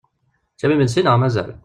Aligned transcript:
Teččam 0.51 0.73
imensi 0.73 1.01
neɣ 1.01 1.15
mazal? 1.17 1.51